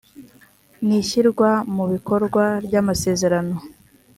n 0.85 0.89
ishyirwa 0.99 1.49
mu 1.75 1.85
bikorwa 1.93 2.43
ry 2.65 2.73
amasezerano 2.81 3.55